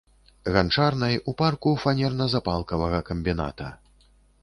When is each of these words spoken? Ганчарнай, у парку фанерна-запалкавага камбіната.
Ганчарнай, 0.55 1.19
у 1.31 1.35
парку 1.43 1.75
фанерна-запалкавага 1.85 3.07
камбіната. 3.11 3.73